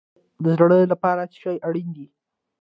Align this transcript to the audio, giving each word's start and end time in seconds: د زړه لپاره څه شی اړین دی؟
د 0.43 0.45
زړه 0.57 0.79
لپاره 0.91 1.21
څه 1.31 1.37
شی 1.41 1.55
اړین 1.67 1.87
دی؟ 1.95 2.07